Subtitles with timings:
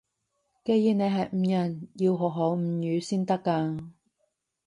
[0.65, 3.91] 既然你係吳人，要學好吳語先得㗎